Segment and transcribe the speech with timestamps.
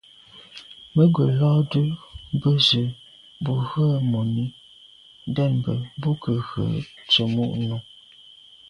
[0.93, 1.87] Mə́ ngə́ lódə́
[2.41, 2.85] bə̄ zə̄
[3.43, 4.45] bū rə̂ mùní
[5.29, 6.67] ndɛ̂mbə́ bú gə̀ rə̌
[7.09, 7.77] tsə̀mô' nù.